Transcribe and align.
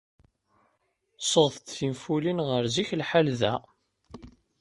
Sɣet-d 1.29 1.67
tinfulin 1.77 2.39
ɣef 2.47 2.65
zik 2.75 2.89
lḥal 3.01 3.27
da. 3.39 3.53